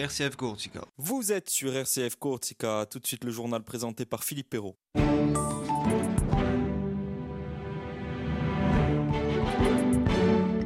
[0.00, 0.80] RCF Corsica.
[0.96, 4.76] Vous êtes sur RCF Corsica, tout de suite le journal présenté par Philippe Perrault.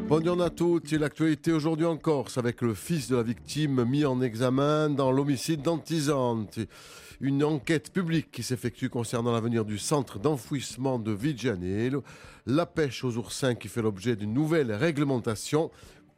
[0.06, 4.04] Bonjour à tous, c'est l'actualité aujourd'hui en Corse avec le fils de la victime mis
[4.04, 6.60] en examen dans l'homicide d'Antisante.
[7.21, 12.04] Une enquête publique qui s'effectue concernant l'avenir du centre d'enfouissement de Vigianello,
[12.46, 15.72] la pêche aux oursins qui fait l'objet d'une nouvelle réglementation.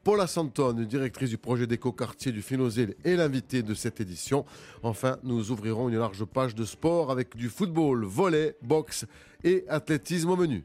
[0.07, 4.45] Paula Santone, directrice du projet d'éco-quartier du Finosel, est l'invitée de cette édition.
[4.84, 9.05] Enfin, nous ouvrirons une large page de sport avec du football, volley, boxe
[9.42, 10.62] et athlétisme au menu.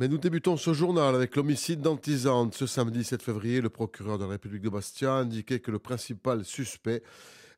[0.00, 2.56] Mais nous débutons ce journal avec l'homicide d'Antisante.
[2.56, 5.78] Ce samedi 7 février, le procureur de la République de Bastia a indiqué que le
[5.78, 7.04] principal suspect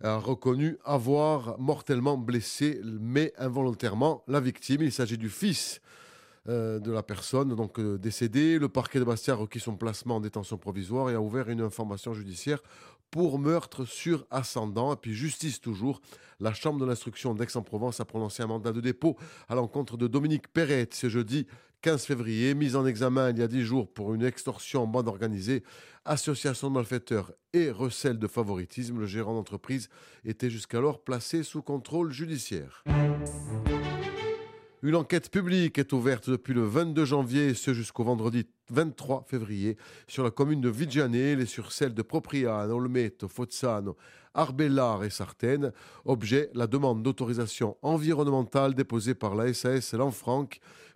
[0.02, 4.82] a reconnu avoir mortellement blessé, mais involontairement, la victime.
[4.82, 5.80] Il s'agit du fils
[6.46, 8.58] de la personne donc euh, décédée.
[8.58, 11.60] Le parquet de Bastia a requis son placement en détention provisoire et a ouvert une
[11.60, 12.62] information judiciaire
[13.10, 14.92] pour meurtre sur ascendant.
[14.92, 16.00] Et puis justice toujours,
[16.40, 19.16] la Chambre de l'instruction d'Aix-en-Provence a prononcé un mandat de dépôt
[19.48, 21.46] à l'encontre de Dominique Perret ce jeudi
[21.82, 25.06] 15 février, mise en examen il y a 10 jours pour une extorsion en bande
[25.06, 25.62] organisée,
[26.04, 28.98] association de malfaiteurs et recel de favoritisme.
[28.98, 29.88] Le gérant d'entreprise
[30.24, 32.82] était jusqu'alors placé sous contrôle judiciaire.
[34.80, 39.76] Une enquête publique est ouverte depuis le 22 janvier, ce jusqu'au vendredi 23 février,
[40.06, 43.96] sur la commune de Vigianel et sur celle de Propriano, Olmeto, Fozzano,
[44.34, 45.72] Arbellar et Sartène.
[46.04, 50.48] Objet, la demande d'autorisation environnementale déposée par la SAS Lanfranc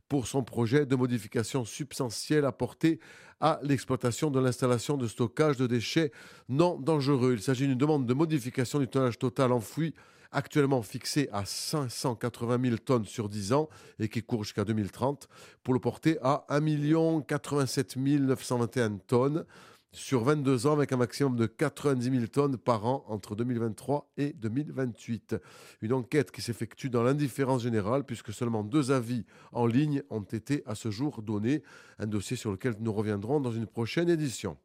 [0.09, 3.01] pour son projet de modification substantielle apportée
[3.41, 6.13] à l'exploitation de l'installation de stockage de déchets
[6.49, 7.33] non dangereux.
[7.33, 9.93] Il s'agit d'une demande de modification du tonnage total enfoui
[10.33, 15.29] actuellement fixé à 580 000 tonnes sur 10 ans et qui court jusqu'à 2030
[15.63, 19.45] pour le porter à 1 87 921 tonnes
[19.93, 24.33] sur 22 ans avec un maximum de 90 000 tonnes par an entre 2023 et
[24.33, 25.37] 2028.
[25.83, 30.63] Une enquête qui s'effectue dans l'indifférence générale puisque seulement deux avis en ligne ont été
[30.67, 31.63] à ce jour donnés,
[31.99, 34.57] un dossier sur lequel nous reviendrons dans une prochaine édition.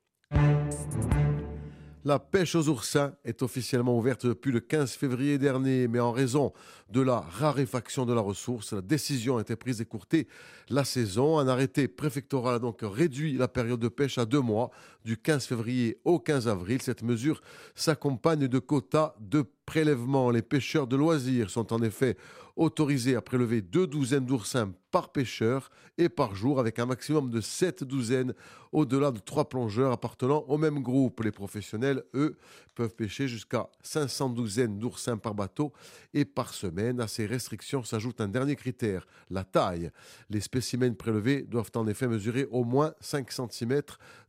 [2.08, 6.54] La pêche aux oursins est officiellement ouverte depuis le 15 février dernier, mais en raison
[6.90, 10.30] de la raréfaction de la ressource, la décision a été prise d'écourter
[10.70, 11.38] la saison.
[11.38, 14.72] Un arrêté préfectoral a donc réduit la période de pêche à deux mois,
[15.04, 16.82] du 15 février au 15 avril.
[16.82, 17.42] Cette mesure
[17.76, 20.32] s'accompagne de quotas de prélèvement.
[20.32, 22.18] Les pêcheurs de loisirs sont en effet
[22.56, 25.70] autorisés à prélever deux douzaines d'oursins par pêcheur
[26.00, 28.34] et par jour, avec un maximum de sept douzaines
[28.72, 31.22] au-delà de trois plongeurs appartenant au même groupe.
[31.22, 32.38] Les professionnels, eux,
[32.74, 35.72] peuvent pêcher jusqu'à 500 douzaines d'oursins par bateau
[36.14, 37.00] et par semaine.
[37.00, 39.92] À ces restrictions s'ajoute un dernier critère, la taille.
[40.30, 43.82] Les spécimens prélevés doivent en effet mesurer au moins 5 cm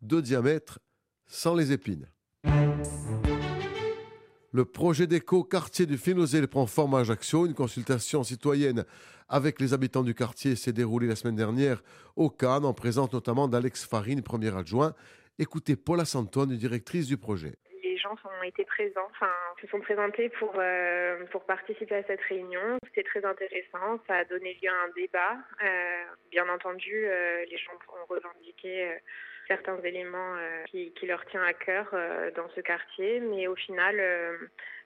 [0.02, 0.80] de diamètre
[1.26, 2.08] sans les épines.
[4.50, 7.44] Le projet d'éco-quartier du Finosel prend forme à Ajaccio.
[7.44, 8.86] Une consultation citoyenne
[9.28, 11.82] avec les habitants du quartier s'est déroulée la semaine dernière
[12.16, 14.94] au Cannes, en présence notamment d'Alex Farine, premier adjoint.
[15.38, 17.56] Écoutez Paula Santone, directrice du projet.
[17.84, 19.10] Les gens ont été présents,
[19.60, 22.78] se sont présentés pour, euh, pour participer à cette réunion.
[22.86, 25.36] C'était très intéressant, ça a donné lieu à un débat.
[25.62, 28.96] Euh, bien entendu, euh, les gens ont revendiqué
[29.48, 33.96] certains éléments euh, qui, leur tient à cœur euh, dans ce quartier, mais au final,
[33.98, 34.36] euh,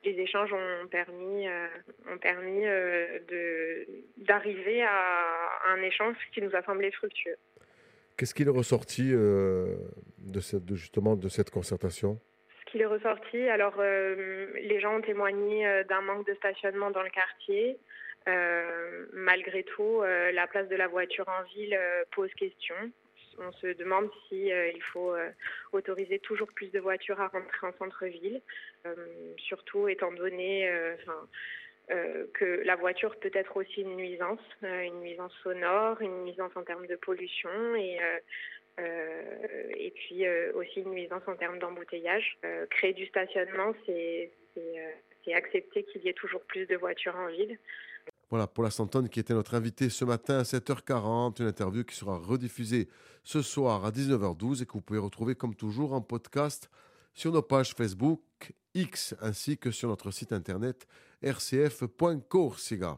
[0.05, 1.47] les échanges ont permis,
[2.11, 2.65] ont permis
[4.17, 7.37] d'arriver à un échange qui nous a semblé fructueux.
[8.17, 12.19] Qu'est-ce qu'il est ressorti de, cette, justement de cette concertation?
[12.61, 17.11] Ce qu'il est ressorti, alors les gens ont témoigné d'un manque de stationnement dans le
[17.11, 17.79] quartier.
[19.13, 21.79] malgré tout, la place de la voiture en ville
[22.11, 22.75] pose question
[23.39, 25.31] on se demande si euh, il faut euh,
[25.73, 28.41] autoriser toujours plus de voitures à rentrer en centre-ville,
[28.87, 28.95] euh,
[29.39, 30.71] surtout étant donné
[32.33, 36.87] que la voiture peut être aussi une nuisance, une nuisance sonore, une nuisance en termes
[36.87, 37.99] de pollution et
[38.79, 42.39] et puis aussi une nuisance en termes d'embouteillage.
[42.71, 44.31] créer du stationnement, c'est
[45.35, 47.59] accepter qu'il y ait toujours plus de voitures en ville.
[48.33, 52.17] Voilà, Paula Santone qui était notre invité ce matin à 7h40, une interview qui sera
[52.17, 52.89] rediffusée
[53.25, 56.71] ce soir à 19h12 et que vous pouvez retrouver comme toujours en podcast
[57.13, 58.23] sur nos pages Facebook,
[58.73, 60.87] X ainsi que sur notre site internet
[61.23, 62.97] rcf.corsiga.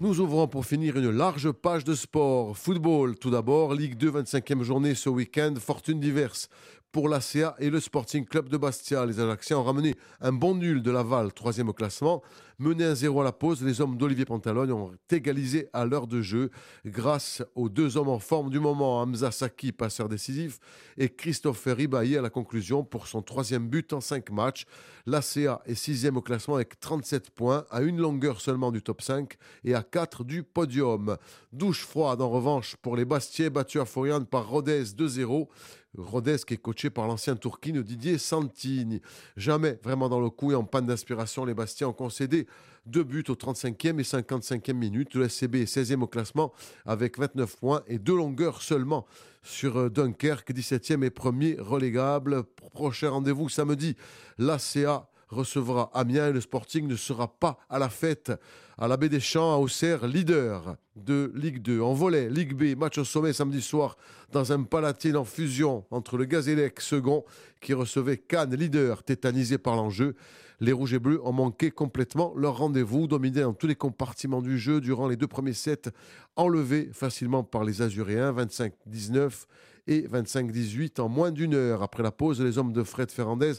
[0.00, 2.58] Nous ouvrons pour finir une large page de sport.
[2.58, 6.48] Football, tout d'abord, Ligue 2, 25e journée ce week-end, fortune diverse
[6.94, 9.04] pour l'ACA et le Sporting Club de Bastia.
[9.04, 12.22] Les Ajacciens ont ramené un bon nul de Laval, troisième au classement.
[12.60, 16.50] Mené 1-0 à la pause, les hommes d'Olivier Pantalogne ont égalisé à l'heure de jeu
[16.86, 20.60] grâce aux deux hommes en forme du moment, Hamza Saki, passeur décisif,
[20.96, 24.64] et Christophe Ribailly à la conclusion pour son troisième but en cinq matchs.
[25.06, 29.34] L'ACA est sixième au classement avec 37 points, à une longueur seulement du top 5
[29.64, 31.16] et à 4 du podium.
[31.52, 35.48] Douche froide en revanche pour les Bastiais, battus à Forian par Rodez 2-0.
[35.96, 39.00] Rodez qui est coaché par l'ancien Tourquine Didier Santini.
[39.36, 42.46] Jamais vraiment dans le coup et en panne d'inspiration, les Bastiens ont concédé
[42.86, 45.14] deux buts au 35e et 55e minute.
[45.14, 46.52] Le SCB est 16e au classement
[46.84, 49.06] avec 29 points et deux longueurs seulement
[49.42, 52.44] sur euh, Dunkerque, 17e et premier relégable.
[52.72, 53.96] Prochain rendez-vous samedi,
[54.38, 58.32] l'ACA recevra Amiens et le Sporting ne sera pas à la fête
[58.76, 61.80] à la Baie des Champs à Auxerre, leader de Ligue 2.
[61.80, 63.96] En volet, Ligue B, match au sommet samedi soir
[64.32, 67.24] dans un palatine en fusion entre le Gazélec second
[67.60, 70.14] qui recevait Cannes, leader, tétanisé par l'enjeu.
[70.60, 74.58] Les Rouges et Bleus ont manqué complètement leur rendez-vous, dominé dans tous les compartiments du
[74.58, 75.90] jeu durant les deux premiers sets,
[76.36, 79.46] enlevés facilement par les Azuréens, 25-19
[79.86, 81.82] et 25-18 en moins d'une heure.
[81.82, 83.54] Après la pause, les hommes de Fred Ferrandez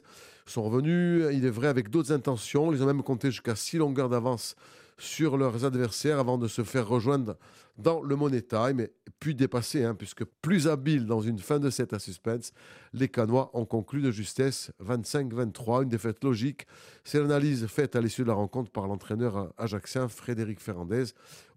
[0.46, 2.72] sont revenus, il est vrai, avec d'autres intentions.
[2.72, 4.56] Ils ont même compté jusqu'à six longueurs d'avance
[4.98, 7.36] sur leurs adversaires avant de se faire rejoindre
[7.78, 8.88] dans le Money Time,
[9.20, 12.52] puis dépasser, hein, puisque plus habile dans une fin de set à suspense,
[12.94, 16.66] les Canois ont conclu de justesse 25-23, une défaite logique.
[17.04, 21.06] C'est l'analyse faite à l'issue de la rencontre par l'entraîneur ajaxien Frédéric Ferrandez.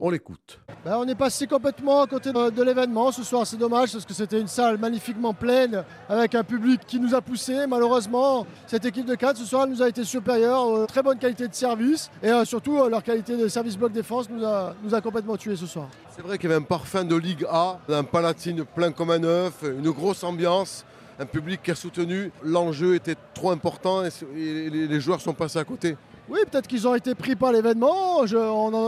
[0.01, 0.61] On l'écoute.
[0.85, 4.15] Ben, on est passé complètement à côté de, l'événement ce soir, c'est dommage parce que
[4.15, 7.67] c'était une salle magnifiquement pleine avec un public qui nous a poussé.
[7.67, 11.47] Malheureusement, cette équipe de 4 ce soir nous a été supérieure, euh, très bonne qualité
[11.47, 14.95] de service et euh, surtout euh, leur qualité de service bloc défense nous a, nous
[14.95, 15.89] a complètement tués ce soir.
[16.19, 19.23] C'est vrai qu'il y avait un parfum de Ligue A, un palatine plein comme un
[19.23, 20.85] œuf, une grosse ambiance,
[21.17, 22.33] un public qui a soutenu.
[22.43, 25.97] L'enjeu était trop important et les joueurs sont passés à côté.
[26.29, 28.27] Oui, peut-être qu'ils ont été pris par l'événement.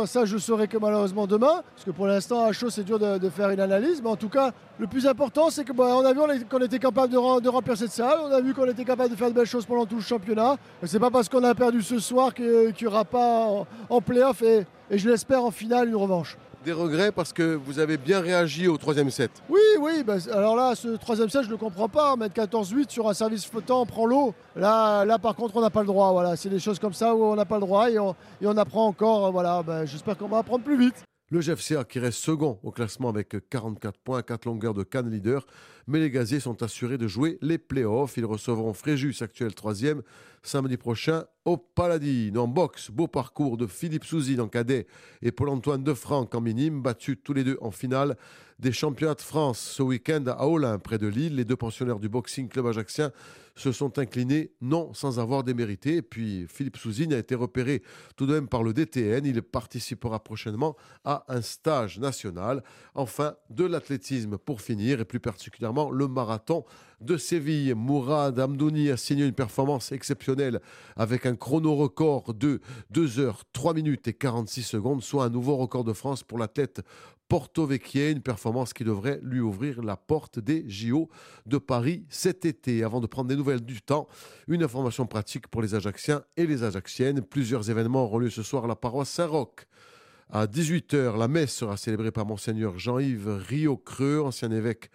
[0.07, 1.63] ça, je saurai que malheureusement demain.
[1.77, 4.03] Parce que pour l'instant, à chaud, c'est dur de, faire une analyse.
[4.03, 4.51] Mais en tout cas,
[4.81, 8.19] le plus important, c'est qu'on bah, a vu qu'on était capable de, remplir cette salle.
[8.25, 10.57] On a vu qu'on était capable de faire de belles choses pendant tout le championnat.
[10.83, 14.43] C'est pas parce qu'on a perdu ce soir qu'il n'y aura pas en, en playoff
[14.43, 18.69] et je l'espère en finale une revanche des regrets parce que vous avez bien réagi
[18.69, 19.31] au troisième set.
[19.49, 22.17] Oui, oui, bah, alors là, ce troisième set, je ne le comprends pas.
[22.17, 24.35] Mettre 14-8 sur un service flottant, on prend l'eau.
[24.57, 26.13] Là, là, par contre, on n'a pas le droit.
[26.13, 28.87] Voilà, c'est des choses comme ça où on n'a pas le droit et on, apprend
[28.87, 29.33] encore.
[29.33, 31.05] Voilà, bah, j'espère qu'on va apprendre plus vite.
[31.33, 35.47] Le GFCA qui reste second au classement avec 44 points, 4 longueurs de canne leader.
[35.87, 38.17] Mais les gaziers sont assurés de jouer les playoffs.
[38.17, 40.03] Ils recevront Fréjus, actuel troisième,
[40.43, 42.37] samedi prochain au Paladine.
[42.39, 44.87] En boxe, beau parcours de Philippe Souzine en cadet
[45.23, 48.17] et Paul-Antoine Defranc en minime, battus tous les deux en finale
[48.59, 51.37] des championnats de France ce week-end à Aulin, près de Lille.
[51.37, 53.11] Les deux pensionnaires du Boxing Club Ajaxien
[53.57, 55.97] se sont inclinés, non sans avoir démérité.
[55.97, 57.83] Et puis Philippe Souzine a été repéré
[58.17, 59.25] tout de même par le DTN.
[59.25, 62.63] Il participera prochainement à un stage national.
[62.95, 66.65] Enfin, de l'athlétisme pour finir, et plus particulièrement le marathon
[67.01, 67.75] de Séville.
[67.75, 70.61] Mourad Amdouni a signé une performance exceptionnelle
[70.97, 72.61] avec un chrono record de
[72.91, 76.83] 2 heures 3 minutes et 46 secondes, soit un nouveau record de France pour l'athlète
[77.31, 81.09] Porto Vecchia, une performance qui devrait lui ouvrir la porte des JO
[81.47, 82.83] de Paris cet été.
[82.83, 84.09] Avant de prendre des nouvelles du temps,
[84.49, 87.23] une information pratique pour les Ajacciens et les Ajacciennes.
[87.23, 89.67] Plusieurs événements auront lieu ce soir à la paroisse Saint-Roch.
[90.29, 94.91] À 18h, la messe sera célébrée par Monseigneur Jean-Yves Rio-Creux, ancien évêque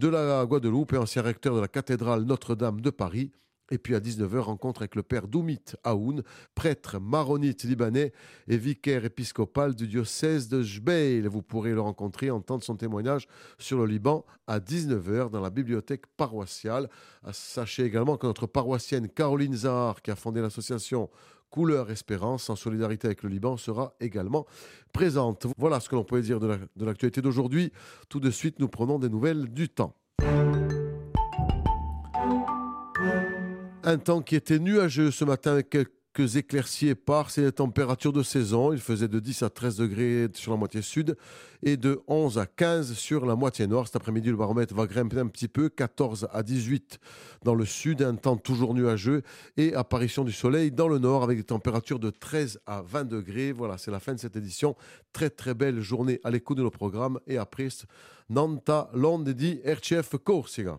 [0.00, 3.32] de la Guadeloupe et ancien recteur de la cathédrale Notre-Dame de Paris.
[3.70, 6.22] Et puis à 19h, rencontre avec le père Doumit Aoun,
[6.54, 8.12] prêtre maronite libanais
[8.48, 11.26] et vicaire épiscopal du diocèse de Jbeil.
[11.26, 16.06] Vous pourrez le rencontrer, entendre son témoignage sur le Liban à 19h dans la bibliothèque
[16.16, 16.88] paroissiale.
[17.32, 21.10] Sachez également que notre paroissienne Caroline Zahar, qui a fondé l'association
[21.50, 24.46] Couleur Espérance en solidarité avec le Liban sera également
[24.92, 25.46] présente.
[25.58, 27.72] Voilà ce que l'on pouvait dire de l'actualité d'aujourd'hui.
[28.08, 29.99] Tout de suite, nous prenons des nouvelles du temps.
[33.90, 37.28] Un temps qui était nuageux ce matin avec quelques éclaircies épars.
[37.28, 38.72] C'est les températures de saison.
[38.72, 41.16] Il faisait de 10 à 13 degrés sur la moitié sud
[41.64, 43.88] et de 11 à 15 sur la moitié nord.
[43.88, 45.68] Cet après-midi, le baromètre va grimper un petit peu.
[45.68, 47.00] 14 à 18
[47.42, 48.02] dans le sud.
[48.02, 49.22] Un temps toujours nuageux
[49.56, 53.50] et apparition du soleil dans le nord avec des températures de 13 à 20 degrés.
[53.50, 54.76] Voilà, c'est la fin de cette édition.
[55.12, 57.18] Très très belle journée à l'écoute de nos programmes.
[57.26, 57.66] Et après,
[58.28, 60.78] Nanta Londedi RCF Corsica.